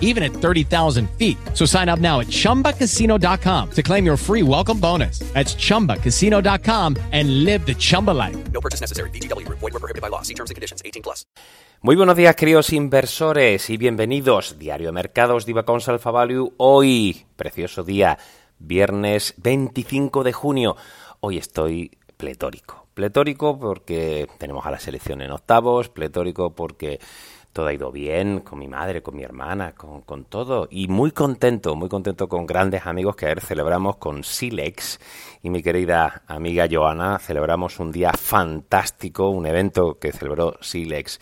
[0.00, 1.36] even at 30,000 feet.
[1.52, 5.18] So sign up now at chumbacasino.com to claim your free welcome bonus.
[5.34, 8.36] That's chumbacasino.com and live the Chumba life.
[8.52, 9.10] No purchase necessary.
[9.10, 9.46] VGW.
[9.48, 10.22] Void were prohibited by law.
[10.22, 10.80] See terms and conditions.
[10.84, 11.26] 18 plus.
[11.84, 14.58] Muy buenos días, queridos inversores, y bienvenidos.
[14.58, 16.54] Diario de Mercados, Diva con Alpha Value.
[16.56, 18.16] Hoy, precioso día,
[18.58, 20.76] viernes 25 de junio.
[21.20, 22.86] Hoy estoy pletórico.
[22.94, 27.00] Pletórico porque tenemos a la selección en octavos, pletórico porque
[27.54, 30.66] todo ha ido bien con mi madre, con mi hermana, con, todo.
[30.70, 34.98] Y muy contento, muy contento con grandes amigos que ayer celebramos con Silex
[35.40, 37.18] y mi querida amiga Joana.
[37.20, 41.20] Celebramos un día fantástico, un evento que celebró Silex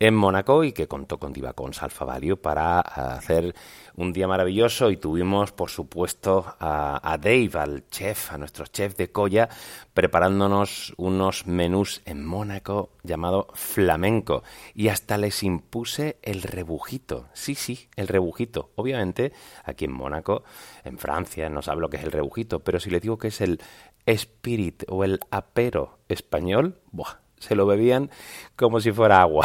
[0.00, 2.06] en Mónaco y que contó con Divacons Alfa
[2.40, 3.54] para hacer
[3.96, 8.96] un día maravilloso y tuvimos, por supuesto, a, a, Dave, al chef, a nuestro chef
[8.96, 9.50] de Colla,
[9.92, 14.42] preparándonos unos menús en Mónaco llamado flamenco.
[14.74, 17.28] Y hasta les impuse el rebujito.
[17.34, 18.70] Sí, sí, el rebujito.
[18.76, 19.32] Obviamente,
[19.64, 20.44] aquí en Mónaco,
[20.82, 23.42] en Francia, no sabe lo que es el rebujito, pero si les digo que es
[23.42, 23.60] el
[24.06, 27.18] spirit o el apero español, ¡buah!
[27.40, 28.10] Se lo bebían
[28.54, 29.44] como si fuera agua.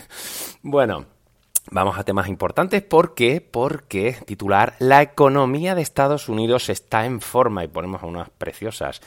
[0.62, 1.04] bueno,
[1.70, 2.82] Vamos a temas importantes.
[2.82, 3.40] ¿Por qué?
[3.40, 9.00] Porque titular La economía de Estados Unidos está en forma y ponemos a unas preciosas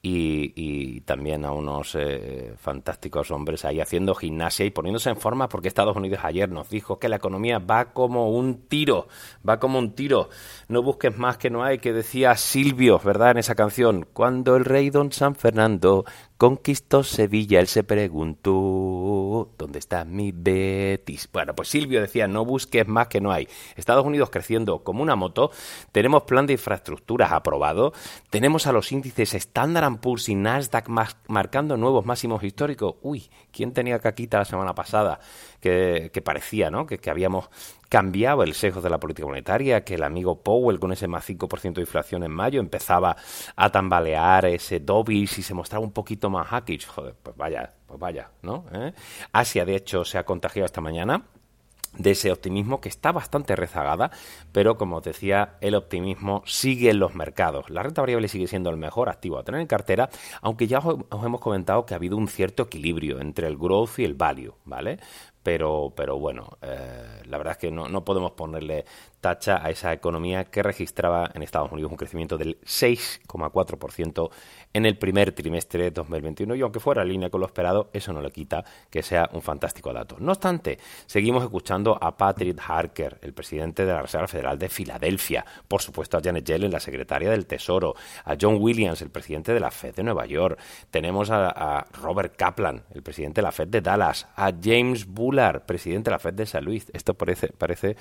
[0.00, 5.66] y, también a unos eh, fantásticos hombres ahí haciendo gimnasia y poniéndose en forma porque
[5.66, 9.08] Estados Unidos ayer nos dijo que la economía va como un tiro,
[9.46, 10.28] va como un tiro.
[10.68, 13.32] No busques más que no hay, que decía Silvio, ¿verdad?
[13.32, 16.04] En esa canción, cuando el rey don San Fernando
[16.36, 21.28] conquistó Sevilla, él se preguntó, ¿dónde está mi Betis?
[21.32, 23.48] Bueno, pues Silvio decía, no busques más que no hay.
[23.76, 25.50] Estados Unidos creciendo como una moto,
[25.92, 27.92] tenemos plan de infraestructuras aprobado,
[28.30, 30.88] tenemos a los índices Standard Poor's y Nasdaq
[31.28, 32.96] marcando nuevos máximos históricos.
[33.02, 35.20] Uy, ¿quién tenía caquita la semana pasada?
[35.64, 36.84] Que, parecía, ¿no?
[36.84, 37.48] Que, habíamos
[37.88, 41.72] cambiado el sesgo de la política monetaria, que el amigo Powell con ese más 5%
[41.72, 43.16] de inflación en mayo empezaba
[43.56, 46.86] a tambalear ese Dobis y se mostraba un poquito más hawkish.
[46.86, 48.66] Joder, pues vaya, pues vaya, ¿no?
[48.72, 48.92] ¿Eh?
[49.32, 51.24] Asia, de hecho, se ha contagiado esta mañana
[51.98, 54.10] de ese optimismo que está bastante rezagada,
[54.52, 57.70] pero como os decía, el optimismo sigue en los mercados.
[57.70, 60.10] La renta variable sigue siendo el mejor activo a tener en cartera,
[60.42, 64.04] aunque ya os hemos comentado que ha habido un cierto equilibrio entre el growth y
[64.04, 64.98] el value, ¿vale?
[65.44, 68.86] Pero, pero bueno, eh, la verdad es que no, no podemos ponerle
[69.24, 74.30] tacha a esa economía que registraba en Estados Unidos un crecimiento del 6,4%
[74.74, 78.12] en el primer trimestre de 2021 y aunque fuera en línea con lo esperado, eso
[78.12, 80.16] no le quita que sea un fantástico dato.
[80.18, 85.42] No obstante, seguimos escuchando a Patrick Harker, el presidente de la Reserva Federal de Filadelfia,
[85.66, 87.94] por supuesto a Janet Yellen, la secretaria del Tesoro,
[88.26, 90.58] a John Williams, el presidente de la Fed de Nueva York,
[90.90, 95.62] tenemos a, a Robert Kaplan, el presidente de la Fed de Dallas, a James Bullard,
[95.62, 96.90] presidente de la Fed de San Luis.
[96.92, 97.96] Esto parece, parece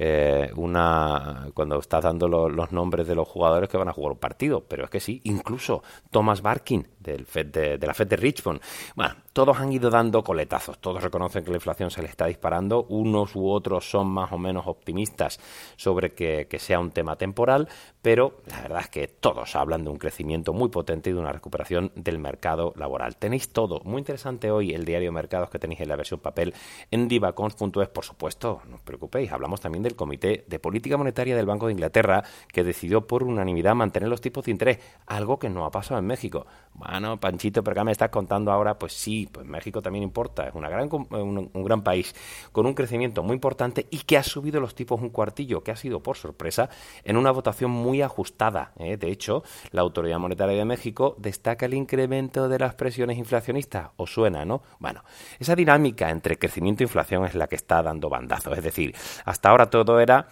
[0.00, 4.12] eh, una cuando estás dando lo, los nombres de los jugadores que van a jugar
[4.12, 5.82] un partido, pero es que sí, incluso
[6.12, 8.60] Thomas Barkin del Fed de, de, la Fed de Richmond.
[8.94, 12.86] Bueno, todos han ido dando coletazos, todos reconocen que la inflación se le está disparando,
[12.88, 15.38] unos u otros son más o menos optimistas
[15.76, 17.68] sobre que, sea un tema temporal,
[18.02, 21.30] pero la verdad es que todos hablan de un crecimiento muy potente y de una
[21.30, 23.14] recuperación del mercado laboral.
[23.14, 26.52] Tenéis todo, muy interesante hoy el diario Mercados que tenéis en la versión papel
[26.90, 31.46] en divacons.es, por supuesto, no os preocupéis, hablamos también del Comité de Política Monetaria del
[31.46, 35.64] Banco de Inglaterra que decidió por unanimidad mantener los tipos de interés, algo que no
[35.64, 36.44] ha pasado en México.
[36.74, 40.54] Bueno, Panchito, pero acá me estás contando ahora, pues sí, pues México también importa, es
[40.54, 42.14] una gran, un, un gran país
[42.52, 45.76] con un crecimiento muy importante y que ha subido los tipos un cuartillo, que ha
[45.76, 46.68] sido por sorpresa
[47.04, 48.72] en una votación muy ajustada.
[48.78, 48.96] ¿eh?
[48.96, 53.90] De hecho, la Autoridad Monetaria de México destaca el incremento de las presiones inflacionistas.
[53.96, 54.62] ¿Os suena, no?
[54.78, 55.02] Bueno,
[55.38, 58.56] esa dinámica entre crecimiento e inflación es la que está dando bandazos.
[58.56, 58.94] Es decir,
[59.24, 60.28] hasta ahora todo era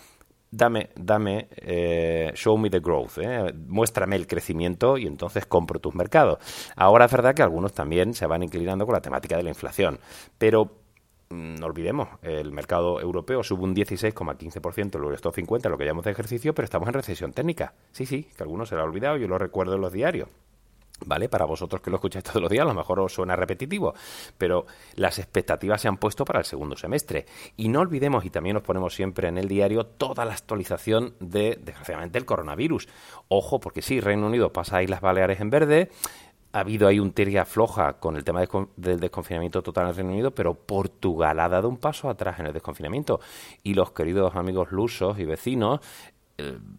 [0.56, 3.52] dame, dame, eh, show me the growth, ¿eh?
[3.66, 6.38] muéstrame el crecimiento y entonces compro tus mercados.
[6.76, 9.98] Ahora es verdad que algunos también se van inclinando con la temática de la inflación,
[10.38, 10.72] pero
[11.28, 16.04] mm, no olvidemos, el mercado europeo sube un 16,15% el Stock 50, lo que llamamos
[16.06, 17.74] de ejercicio, pero estamos en recesión técnica.
[17.92, 20.28] Sí, sí, que algunos se lo ha olvidado, yo lo recuerdo en los diarios.
[21.04, 21.28] ¿Vale?
[21.28, 23.94] Para vosotros que lo escucháis todos los días, a lo mejor os suena repetitivo,
[24.38, 24.64] pero
[24.94, 27.26] las expectativas se han puesto para el segundo semestre.
[27.56, 31.58] Y no olvidemos, y también os ponemos siempre en el diario, toda la actualización de,
[31.62, 32.88] desgraciadamente, el coronavirus.
[33.28, 35.90] Ojo, porque sí, Reino Unido pasa ahí las Baleares en verde,
[36.52, 38.42] ha habido ahí un tiria floja con el tema
[38.76, 42.46] del desconfinamiento total en el Reino Unido, pero Portugal ha dado un paso atrás en
[42.46, 43.20] el desconfinamiento.
[43.62, 45.80] Y los queridos amigos lusos y vecinos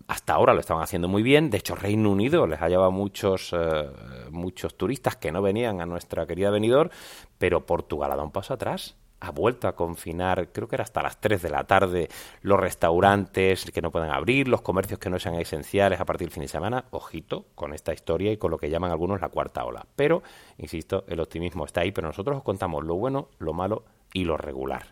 [0.07, 1.50] hasta ahora lo estaban haciendo muy bien.
[1.50, 3.89] De hecho, Reino Unido les ha llevado muchos, eh,
[4.31, 6.92] muchos turistas que no venían a nuestra querida venidor,
[7.38, 8.95] pero Portugal ha dado un paso atrás.
[9.19, 12.07] Ha vuelto a confinar, creo que era hasta las 3 de la tarde,
[12.44, 16.33] los restaurantes que no pueden abrir, los comercios que no sean esenciales a partir del
[16.33, 16.86] fin de semana.
[16.92, 19.88] Ojito con esta historia y con lo que llaman algunos la cuarta ola.
[19.95, 20.21] Pero,
[20.59, 24.38] insisto, el optimismo está ahí, pero nosotros os contamos lo bueno, lo malo y lo
[24.38, 24.86] regular.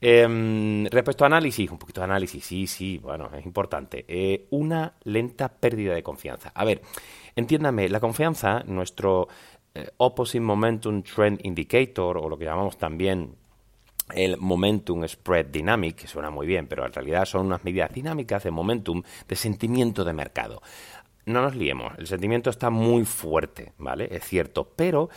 [0.00, 4.04] Em, respecto a análisis, un poquito de análisis, sí, sí, bueno, es importante.
[4.06, 6.52] Eh, una lenta pérdida de confianza.
[6.54, 6.82] A ver,
[7.34, 9.28] entiéndame, la confianza, nuestro
[9.74, 13.34] eh, Opposite Momentum Trend Indicator, o lo que llamamos también
[14.14, 18.44] el Momentum Spread Dynamic, que suena muy bien, pero en realidad son unas medidas dinámicas
[18.44, 20.60] de momentum, de sentimiento de mercado
[21.26, 24.08] no nos liemos, el sentimiento está muy fuerte, ¿vale?
[24.10, 25.08] Es cierto, pero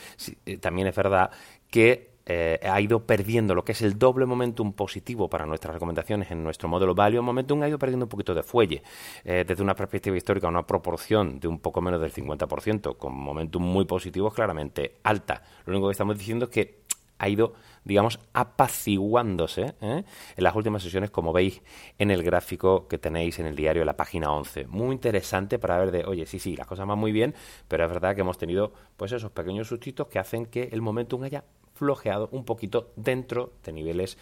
[0.45, 1.31] eh, también es verdad
[1.69, 6.29] que eh, ha ido perdiendo lo que es el doble momentum positivo para nuestras recomendaciones
[6.29, 8.83] en nuestro modelo Value Momentum, ha ido perdiendo un poquito de fuelle.
[9.24, 13.63] Eh, desde una perspectiva histórica, una proporción de un poco menos del 50%, con momentum
[13.63, 15.41] muy positivo, claramente alta.
[15.65, 16.88] Lo único que estamos diciendo es que
[17.19, 17.53] ha ido,
[17.83, 20.03] digamos, apaciguándose ¿eh?
[20.35, 21.62] en las últimas sesiones, como veis
[21.97, 24.68] en el gráfico que tenéis en el diario de la página 11.
[24.68, 27.33] Muy interesante para ver de, oye, sí, sí, las cosas van muy bien,
[27.68, 31.23] pero es verdad que hemos tenido pues esos pequeños sustitos que hacen que el momentum
[31.23, 31.44] haya
[31.77, 34.18] flojeado un poquito dentro de niveles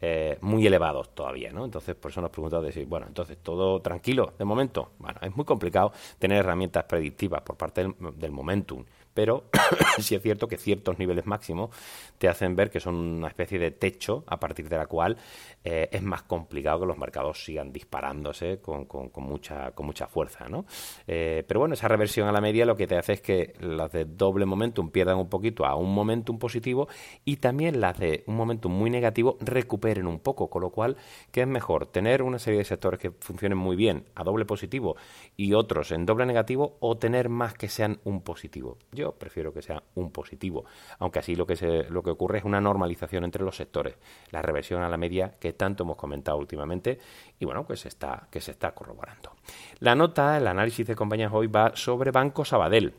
[0.00, 1.64] eh, muy elevados todavía, ¿no?
[1.64, 4.92] Entonces, por eso nos preguntamos decir, bueno, entonces todo tranquilo de momento.
[4.98, 8.84] Bueno, es muy complicado tener herramientas predictivas por parte del, del momentum
[9.18, 9.46] pero
[9.98, 11.70] sí es cierto que ciertos niveles máximos
[12.18, 15.16] te hacen ver que son una especie de techo a partir de la cual
[15.64, 18.86] eh, es más complicado que los mercados sigan disparándose con,
[19.16, 20.48] mucha, con mucha fuerza.
[20.48, 20.66] ¿no?
[21.08, 23.90] Eh, pero bueno, esa reversión a la media lo que te hace es que las
[23.90, 26.86] de doble momentum pierdan un poquito a un momentum positivo
[27.24, 30.96] y también las de un momentum muy negativo recuperen un poco, con lo cual,
[31.32, 31.86] ¿qué es mejor?
[31.86, 34.94] Tener una serie de sectores que funcionen muy bien a doble positivo
[35.36, 38.78] y otros en doble negativo o tener más que sean un positivo.
[38.92, 40.64] Yo prefiero que sea un positivo,
[40.98, 43.96] aunque así lo que, se, lo que ocurre es una normalización entre los sectores,
[44.30, 46.98] la reversión a la media que tanto hemos comentado últimamente
[47.38, 49.32] y bueno, pues está, que se está corroborando.
[49.80, 52.94] La nota, el análisis de compañías hoy va sobre Banco Sabadell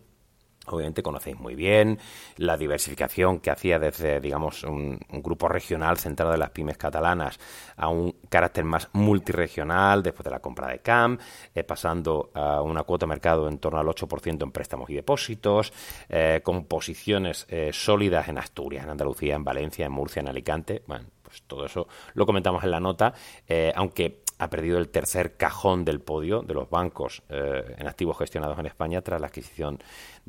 [0.76, 2.00] obviamente conocéis muy bien,
[2.38, 7.40] la diversificación que hacía desde, digamos, un, grupo regional centrado en las pymes catalanas
[7.76, 11.18] a un carácter más multiregional después de la compra de CAM,
[11.54, 15.74] eh, pasando a una cuota de mercado en torno al 8% en préstamos y depósitos,
[16.08, 20.84] eh, con posiciones eh, sólidas en Asturias, en Andalucía, en Valencia, en Murcia, en Alicante.
[20.88, 23.14] Bueno, pues todo eso lo comentamos en la nota,
[23.76, 28.66] aunque ha perdido el tercer cajón del podio de los bancos en activos gestionados en
[28.66, 29.78] España tras la adquisición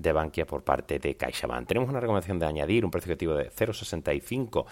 [0.01, 1.69] de Bankia por parte de CaixaBank.
[1.69, 4.67] Tenemos una recomendación de añadir un precio objetivo de 0,65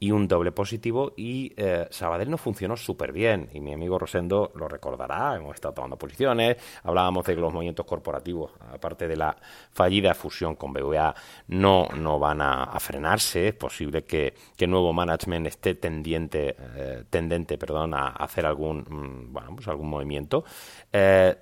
[0.00, 4.52] y un doble positivo y eh, Sabadell no funcionó súper bien y mi amigo Rosendo
[4.54, 9.36] lo recordará, hemos estado tomando posiciones, hablábamos de que los movimientos corporativos, aparte de la
[9.72, 11.14] fallida fusión con BVA,
[11.48, 17.56] no, no van a, frenarse, es posible que, que nuevo management esté tendiente, eh, tendente
[17.58, 20.44] perdón, a hacer algún Mm, bueno, pues algún movimiento.
[20.92, 21.34] Eh,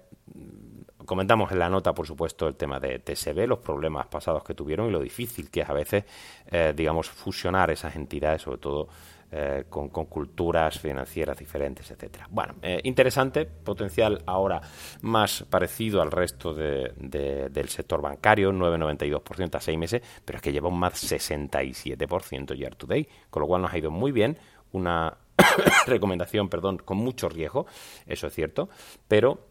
[1.04, 4.88] comentamos en la nota, por supuesto, el tema de TSB, los problemas pasados que tuvieron
[4.88, 6.04] y lo difícil que es a veces,
[6.50, 8.88] eh, digamos, fusionar esas entidades, sobre todo
[9.33, 12.26] eh, con, culturas financieras diferentes, etcétera.
[12.30, 14.61] Bueno, interesante, potencial ahora
[15.02, 20.69] más parecido al resto del sector bancario, 9,92% a seis meses, pero es que lleva
[20.69, 24.37] un más 67% year to day, con lo cual nos ha ido muy bien,
[24.73, 25.16] una
[25.87, 27.66] recomendación, perdón, con mucho riesgo,
[28.07, 28.69] eso es cierto,
[29.09, 29.50] pero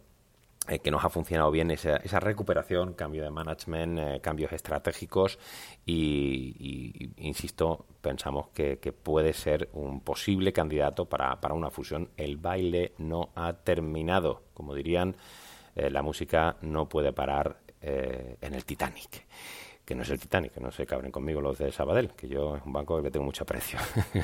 [0.69, 5.39] eh, que nos ha funcionado bien esa, esa recuperación, cambio de management, eh, cambios estratégicos
[5.83, 12.09] y, insisto, pensamos que, puede ser un posible candidato para, para, una fusión.
[12.17, 15.15] El baile no ha terminado, como dirían,
[15.75, 19.25] eh, la música no puede parar en el Titanic.
[19.89, 22.55] Que no es el Titanic, que no se cabren conmigo los de Sabadell, que yo
[22.55, 23.79] es un banco que le tengo mucho aprecio.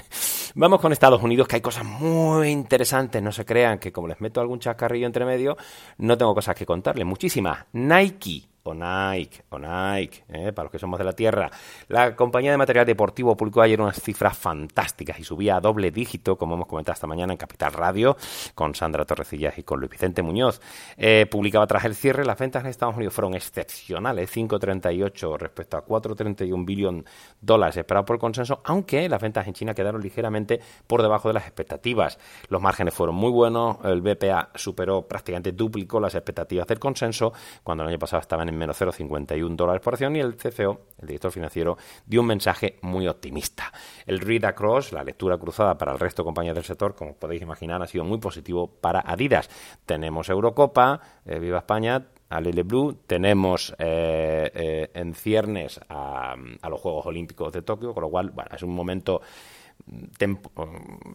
[0.54, 4.22] Vamos con Estados Unidos, que hay cosas muy interesantes, no se crean que como les
[4.22, 5.58] meto algún chascarrillo entre medio,
[5.98, 7.66] no tengo cosas que contarles, muchísimas.
[7.74, 10.52] Nike o Nike, o Nike, ¿eh?
[10.52, 11.52] para los que somos de la Tierra.
[11.88, 16.36] La compañía de material deportivo publicó ayer unas cifras fantásticas y subía a doble dígito,
[16.36, 18.18] como hemos comentado esta mañana en Capital Radio,
[18.56, 20.62] con Sandra Torrecillas y con Luis Vicente Muñoz.
[20.98, 25.86] Eh, publicaba tras el cierre, las ventas en Estados Unidos fueron excepcionales, 5,38 respecto a
[25.86, 27.06] 4,31 billón
[27.40, 31.36] dólares esperado por el consenso, aunque las ventas en China quedaron ligeramente por debajo de
[31.36, 32.18] las expectativas.
[32.50, 37.32] Los márgenes fueron muy buenos, el BPA superó prácticamente duplicó las expectativas del consenso,
[37.62, 41.08] cuando el año pasado estaban en menos 0,51 dólares por acción y el CFO, el
[41.08, 43.72] director financiero, dio un mensaje muy optimista.
[44.06, 47.42] El read across, la lectura cruzada para el resto de compañías del sector, como podéis
[47.42, 49.50] imaginar, ha sido muy positivo para Adidas.
[49.86, 56.82] Tenemos Eurocopa, eh, Viva España, a Blue, tenemos eh, eh, en ciernes a, a, los
[56.82, 59.22] Juegos Olímpicos de Tokio, con lo cual, bueno, es un momento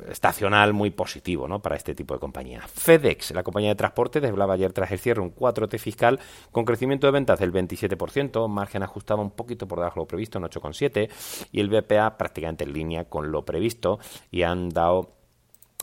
[0.09, 1.61] estacional muy positivo ¿no?
[1.61, 2.63] para este tipo de compañía.
[2.69, 6.21] FedEx, la compañía de transporte, desvelaba ayer tras el cierre un 4T fiscal
[6.53, 10.39] con crecimiento de ventas del 27%, margen ajustado un poquito por debajo de lo previsto
[10.39, 11.11] en 8,7%
[11.51, 13.99] y el BPA prácticamente en línea con lo previsto
[14.31, 15.20] y han dado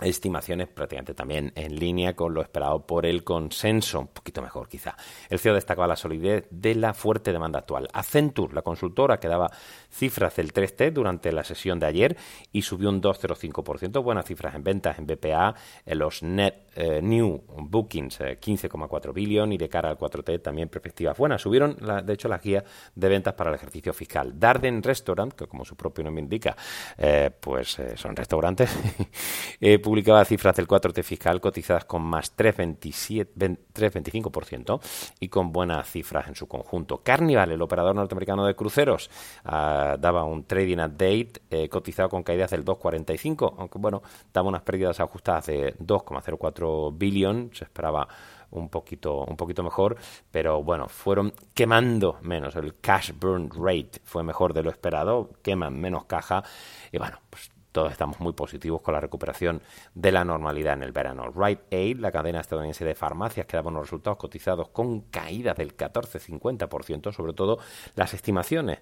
[0.02, 4.96] estimaciones prácticamente también en línea con lo esperado por el consenso, un poquito mejor quizá.
[5.30, 7.88] El CEO destacaba la solidez de la fuerte demanda actual.
[7.94, 9.50] Accenture, la consultora que daba
[9.90, 12.18] cifras del 3T durante la sesión de ayer
[12.52, 17.44] y subió un 2,05%, buenas cifras en ventas en BPA, en los net eh, new
[17.48, 21.42] bookings 15,4 eh, billion y de cara al 4T también perspectivas buenas.
[21.42, 21.76] Subieron,
[22.06, 22.64] de hecho, las guías
[22.94, 24.40] de ventas para el ejercicio fiscal.
[24.40, 26.56] Darden Restaurant, que como su propio nombre indica,
[26.98, 28.70] eh, pues son restaurantes,
[29.88, 34.82] publicaba cifras del 4T fiscal cotizadas con más 3,25%
[35.22, 37.02] y con buenas cifras en su conjunto.
[37.02, 39.10] Carnival, el operador norteamericano de cruceros,
[39.46, 44.02] ah, daba un trading update eh, cotizado con caídas del 2,45, aunque bueno,
[44.34, 48.10] daba unas pérdidas ajustadas de 2,04 billion, se esperaba
[48.52, 49.96] un poquito, un poquito mejor,
[50.32, 52.58] pero bueno, fueron quemando menos.
[52.58, 56.44] El cash burn rate fue mejor de lo esperado, queman menos caja
[56.92, 59.62] y bueno, pues todos estamos muy positivos con la recuperación
[59.94, 61.30] de la normalidad en el verano.
[61.30, 65.78] Rite Aid, la cadena estadounidense de farmacias, que daba unos resultados cotizados con caídas del
[65.78, 67.60] 14-50%, sobre todo
[67.94, 68.80] las estimaciones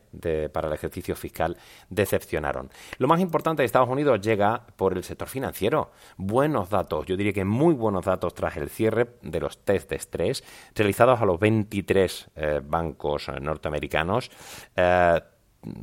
[0.53, 1.57] para el ejercicio fiscal
[1.89, 2.69] decepcionaron.
[2.97, 5.91] Lo más importante de Estados Unidos llega por el sector financiero.
[6.15, 9.97] Buenos datos, yo diría que muy buenos datos tras el cierre de los test de
[9.97, 10.41] estrés
[10.73, 14.31] realizados a los 23 eh, bancos norteamericanos.
[14.73, 15.19] Eh,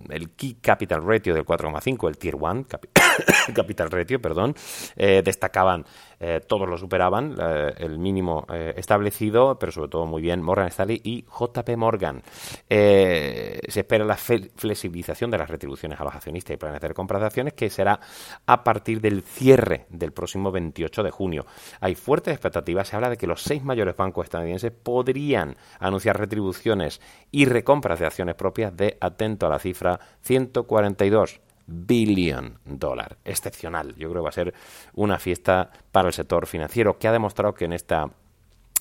[0.08, 2.66] el Key Capital Ratio del 4,5, el Tier 1
[3.54, 4.54] Capital Ratio, perdón,
[4.96, 5.84] eh, destacaban
[6.20, 11.00] eh, todos lo superaban, eh, el mínimo establecido, pero sobre todo muy bien Morgan Stanley
[11.02, 12.22] y JP Morgan.
[12.68, 17.26] se espera la flexibilización de las retribuciones a los accionistas y planes de compra de
[17.26, 17.98] acciones, que será
[18.46, 21.46] a partir del cierre del próximo 28 de junio.
[21.80, 27.00] Hay fuertes expectativas, se habla de que los seis mayores bancos estadounidenses podrían anunciar retribuciones
[27.30, 33.18] y recompras de acciones propias de, atento a la cifra, 142 billion dólar.
[33.24, 33.94] Excepcional.
[33.96, 34.54] Yo creo que va a ser
[34.94, 38.10] una fiesta para el sector financiero que ha demostrado que en esta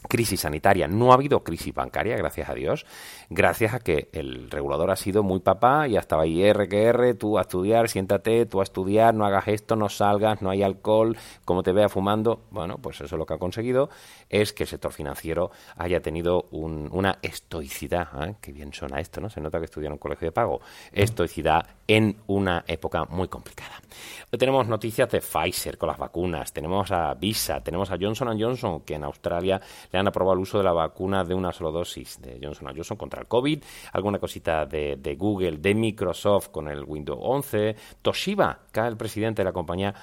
[0.08, 0.88] crisis sanitaria.
[0.88, 2.86] No ha habido crisis bancaria, gracias a Dios,
[3.30, 7.14] gracias a que el regulador ha sido muy papá y hasta ahí R que R,
[7.14, 11.18] tú a estudiar, siéntate, tú a estudiar, no hagas esto, no salgas, no hay alcohol,
[11.46, 12.42] como te vea fumando.
[12.52, 13.90] Bueno, pues eso es lo que ha conseguido,
[14.30, 18.36] es que el sector financiero haya tenido una estoicidad, ¿eh?
[18.42, 19.30] que bien suena esto, ¿no?
[19.30, 23.82] Se nota que estudiaron en un colegio de pago, estoicidad en una época muy complicada.
[24.32, 28.82] Hoy tenemos noticias de Pfizer con las vacunas, tenemos a Visa, tenemos a Johnson Johnson,
[28.82, 29.60] que en Australia
[29.92, 32.98] le han aprobado el uso de la vacuna de una sola dosis de Johnson Johnson
[32.98, 38.88] contra el COVID, alguna cosita de, Google, de Microsoft con el Windows 11, Toshiba, cae
[38.90, 39.94] el presidente de la compañía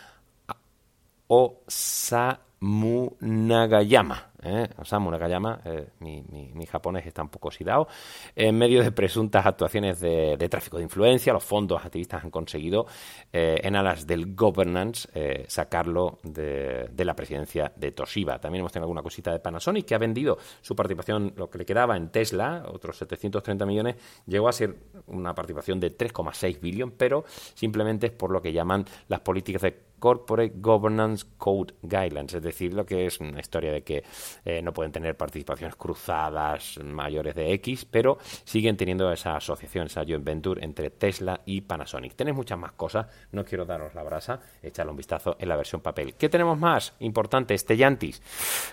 [1.26, 4.68] Osamu Nagayama ¿eh?
[4.78, 7.88] Osamu Nakayama, eh, mi, japonés está un poco oxidado,
[8.34, 12.86] en medio de presuntas actuaciones de, tráfico de influencia, los fondos activistas han conseguido,
[13.32, 18.38] eh, en alas del governance, eh, sacarlo de, de, la presidencia de Toshiba.
[18.38, 21.64] También hemos tenido alguna cosita de Panasonic, que ha vendido su participación, lo que le
[21.64, 24.74] quedaba en Tesla, otros 730 millones, llegó a ser
[25.06, 29.87] una participación de 3,6 billones, pero simplemente es por lo que llaman las políticas de
[29.98, 34.04] Corporate Governance Code Guidelines, es decir, lo que es una historia de que
[34.44, 40.04] eh, no pueden tener participaciones cruzadas mayores de X, pero siguen teniendo esa asociación, esa
[40.04, 42.14] joint venture entre Tesla y Panasonic.
[42.14, 45.80] Tenéis muchas más cosas, no quiero daros la brasa, echarle un vistazo en la versión
[45.80, 46.14] papel.
[46.14, 46.94] ¿Qué tenemos más?
[47.00, 48.22] Importante, Stellantis.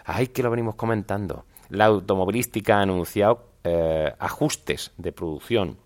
[0.06, 1.46] Ay, que lo venimos comentando.
[1.70, 5.85] La automovilística ha anunciado eh, ajustes de producción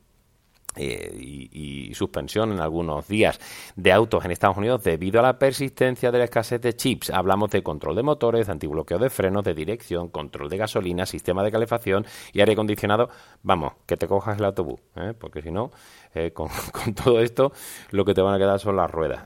[0.80, 3.40] eh, y, suspensión en algunos días
[3.76, 7.10] de autos en Estados Unidos debido a la persistencia de la escasez de chips.
[7.10, 11.44] Hablamos de control de motores, de antibloqueo de frenos, de dirección, control de gasolina, sistema
[11.44, 13.10] de calefacción y aire acondicionado.
[13.42, 15.14] Vamos, que te cojas el autobús, ¿eh?
[15.20, 15.72] porque si no,
[16.14, 16.50] eh, con,
[17.04, 17.52] todo esto
[17.90, 19.26] lo que te van a quedar son las ruedas.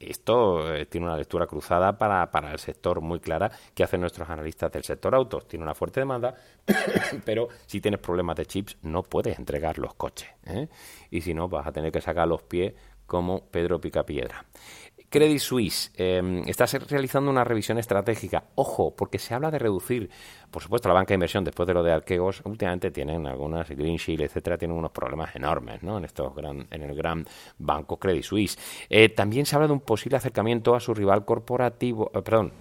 [0.00, 4.30] Esto eh, tiene una lectura cruzada para, para, el sector muy clara que hacen nuestros
[4.30, 5.46] analistas del sector autos.
[5.46, 6.34] Tiene una fuerte demanda,
[7.26, 10.30] pero si tienes problemas de chips no puedes entregar los coches.
[10.46, 10.68] ¿eh?
[11.10, 12.72] Y si no, vas a tener que sacar los pies
[13.04, 14.46] como Pedro Picapiedra.
[15.10, 18.44] Credit Suisse eh, está realizando una revisión estratégica.
[18.54, 20.08] Ojo, porque se habla de reducir,
[20.52, 22.42] por supuesto, la banca de inversión después de lo de Arquegos.
[22.44, 25.98] Últimamente tienen algunas, Green Shield, etcétera, tienen unos problemas enormes, ¿no?
[25.98, 27.26] En estos gran, en el gran
[27.58, 28.56] banco Credit Suisse.
[28.88, 32.52] Eh, también se habla de un posible acercamiento a su rival corporativo, eh, perdón,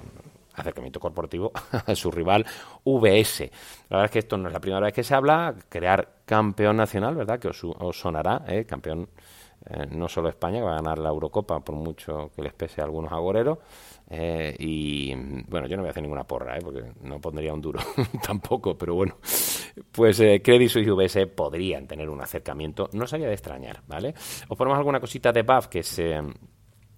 [0.56, 1.52] acercamiento corporativo
[1.86, 2.48] a su rival
[2.84, 3.52] VS.
[3.90, 6.78] La verdad es que esto no es la primera vez que se habla, crear campeón
[6.78, 7.40] nacional, ¿verdad?
[7.40, 8.66] Que os, os sonará, ¿eh?
[8.66, 9.08] campeón
[9.66, 12.82] eh, no solo España, que va a ganar la Eurocopa, por mucho que les pese
[12.82, 13.60] a algunos agoreros.
[14.10, 15.14] Eh, y
[15.48, 16.62] bueno, yo no voy a hacer ninguna porra, ¿eh?
[16.64, 17.80] porque no pondría un duro
[18.24, 19.18] tampoco, pero bueno,
[19.92, 24.16] pues eh, Credit Suisse y UBS podrían tener un acercamiento, no sería de extrañar, ¿vale?
[24.48, 26.20] Os ponemos alguna cosita de BAF que se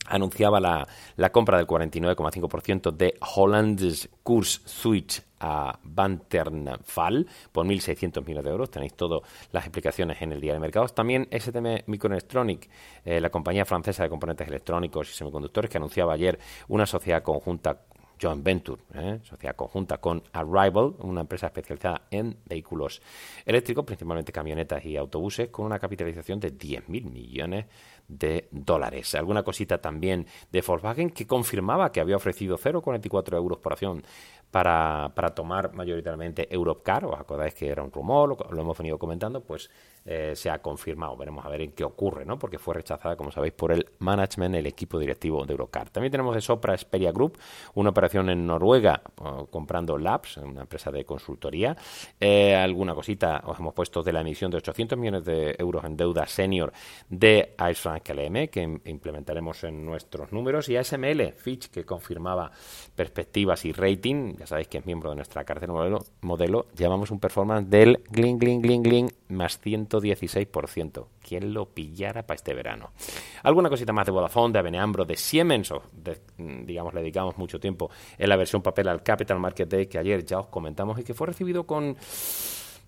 [0.08, 8.52] anunciaba la, compra del 49,5% de Hollands Kurs Switch a Banternfall por 1.600 millones de
[8.52, 8.72] euros.
[8.72, 10.94] Tenéis todas las explicaciones en el día de mercados.
[10.94, 12.70] También STM Microelectronic,
[13.06, 17.82] eh, la compañía francesa de componentes electrónicos y semiconductores, que anunciaba ayer una sociedad conjunta
[18.22, 19.20] joint venture, ¿eh?
[19.24, 23.02] sociedad conjunta con Arrival, una empresa especializada en vehículos
[23.46, 27.72] eléctricos, principalmente camionetas y autobuses, con una capitalización de 10.000 millones de
[28.08, 29.16] dólares.
[29.16, 34.04] Alguna cosita también de Volkswagen que confirmaba que había ofrecido 0,44 euros por acción
[34.52, 37.06] para, para tomar mayoritariamente Europcar.
[37.06, 38.38] ¿Os acordáis que era un rumor?
[38.52, 39.70] Lo hemos venido comentando, pues
[40.06, 41.16] eh, se ha confirmado.
[41.16, 42.40] Veremos a ver en qué ocurre, ¿no?
[42.40, 45.90] Porque fue rechazada, como sabéis, por el management, el equipo directivo de Eurocar.
[45.90, 47.38] También tenemos de Sopra Xperia Group,
[47.76, 49.02] una operación en Noruega
[49.50, 51.76] comprando Labs, una empresa de consultoría.
[52.20, 55.96] Eh, alguna cosita os hemos puesto de la emisión de 800 millones de euros en
[55.96, 56.74] deuda senior
[57.10, 62.52] de Air France LM, que implementaremos en nuestros números, y ASML, Fitch, que confirmaba
[62.96, 64.36] perspectivas y rating.
[64.38, 66.04] Ya sabéis que es miembro de nuestra cartera modelo.
[66.22, 69.60] modelo llevamos un performance del gling, gling, gling, gling, más
[70.00, 71.08] 116%.
[71.22, 72.92] ¿Quién lo pillara para este verano?
[73.44, 75.84] Alguna cosita más de Vodafone, de Aveneambro, de Siemens, o
[76.38, 80.26] digamos, le dedicamos mucho tiempo en la versión papel al Capital Market Day que ayer
[80.26, 81.98] ya os comentamos y que fue recibido con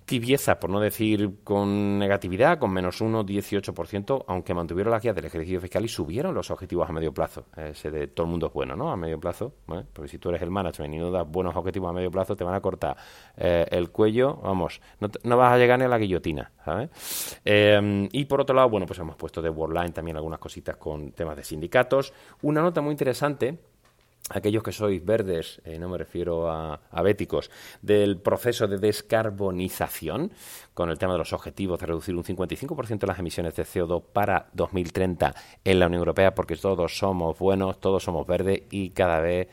[0.05, 5.61] tibieza, por no decir con negatividad, con menos 1,18%, aunque mantuvieron la guía del ejercicio
[5.61, 7.45] fiscal y subieron los objetivos a medio plazo.
[7.55, 8.91] Ese de todo el mundo es bueno, ¿no?
[8.91, 9.83] A medio plazo, ¿eh?
[9.91, 12.43] porque si tú eres el management y no das buenos objetivos a medio plazo, te
[12.43, 12.97] van a cortar
[13.37, 17.39] eh, el cuello, vamos, no, vas a llegar ni a la guillotina, ¿sabes?
[17.45, 21.11] Eh, y por otro lado, bueno, pues hemos puesto de Worldline también algunas cositas con
[21.11, 22.13] temas de sindicatos.
[22.41, 23.57] Una nota muy interesante
[24.29, 30.31] aquellos que sois verdes, eh, no me refiero a, a, béticos, del proceso de descarbonización,
[30.73, 34.03] con el tema de los objetivos de reducir un 55% de las emisiones de CO2
[34.13, 39.19] para 2030 en la Unión Europea, porque todos somos buenos, todos somos verdes y cada
[39.19, 39.49] vez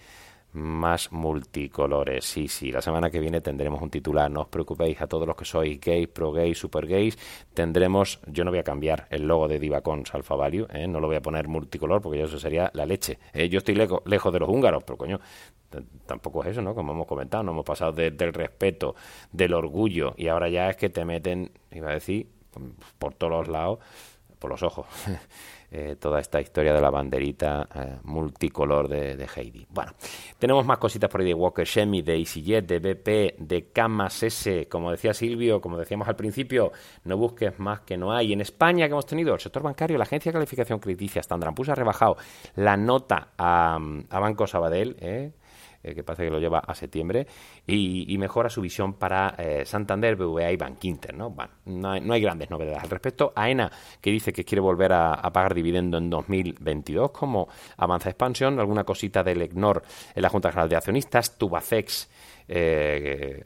[0.53, 2.25] más multicolores.
[2.25, 4.31] Sí, sí, la semana que viene tendremos un titular.
[4.31, 7.19] No os preocupéis a todos los que sois gays, pro gays, super gays.
[7.55, 10.87] Tendremos, yo no voy a cambiar el logo de Divacons Alpha Value, ¿eh?
[10.89, 13.19] no lo voy a poner multicolor porque eso sería la leche.
[13.33, 13.49] ¿eh?
[13.49, 15.21] Yo estoy lejos de los húngaros, pero coño,
[16.07, 16.75] tampoco es eso, ¿no?
[16.75, 18.95] Como hemos comentado, no hemos pasado del respeto,
[19.33, 22.29] del orgullo y ahora ya es que te meten, iba a decir,
[22.99, 23.79] por todos los lados,
[24.39, 24.87] por los ojos.
[25.73, 29.65] Eh, toda esta historia de la banderita eh, multicolor de, Heidi.
[29.71, 29.93] Bueno,
[30.37, 34.67] tenemos más cositas por ahí de Walker Shemi, de EasyJet, de BP, de Camas S,
[34.69, 36.73] como decía Silvio, como decíamos al principio,
[37.05, 38.33] no busques más que no hay.
[38.33, 41.69] En España que hemos tenido el sector bancario, la agencia de calificación crediticia Standard Poor's
[41.69, 42.17] ha rebajado
[42.57, 43.79] la nota a,
[44.11, 45.31] a Banco Sabadell, ¿eh?
[45.83, 47.27] Eh, que parece que lo lleva a septiembre,
[47.67, 51.15] y, mejora su visión para eh, Santander, BVA y Bankinter.
[51.15, 51.31] ¿no?
[51.31, 53.33] Bueno, no hay, no hay, grandes novedades al respecto.
[53.35, 58.85] AENA, que dice que quiere volver a, pagar dividendo en 2022, como avanza expansión, alguna
[58.85, 59.83] cosita del EGNOR
[60.15, 62.11] en la Junta General de Accionistas, Tubacex,
[62.53, 63.45] eh,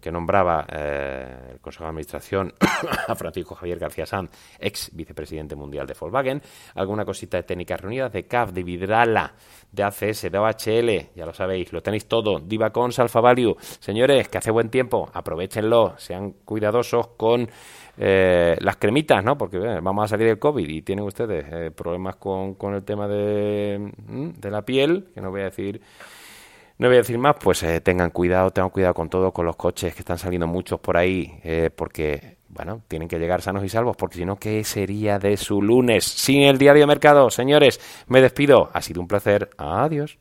[0.00, 2.52] que, nombraba el Consejo de Administración
[3.08, 6.42] a Francisco Javier García Sanz, ex vicepresidente mundial de Volkswagen,
[6.74, 9.32] alguna cosita de técnicas reunidas, de CAF, de Vidrala,
[9.70, 13.56] de ACS, de OHL, ya lo sabéis, lo tenéis todo, Divacons, Alfa Value.
[13.58, 17.48] Señores, que hace buen tiempo, aprovechenlo, sean cuidadosos con
[17.96, 19.38] eh, las cremitas, ¿no?
[19.38, 22.84] Porque eh, vamos a salir del COVID y tienen ustedes eh, problemas con, con, el
[22.84, 25.80] tema de, mm, de la piel, que no voy a decir
[26.82, 29.94] no voy a decir más, pues tengan cuidado, tengan cuidado con todo, con los coches
[29.94, 31.40] que están saliendo muchos por ahí,
[31.76, 35.62] porque bueno, tienen que llegar sanos y salvos, porque si no, ¿qué sería de su
[35.62, 37.30] lunes sin el diario mercado?
[37.30, 38.68] Señores, me despido.
[38.74, 39.48] Ha sido un placer.
[39.56, 40.18] Adiós.